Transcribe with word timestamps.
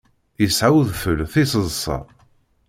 Yesɛa 0.41 0.69
udfel 0.79 1.19
tiseḍsa. 1.33 1.97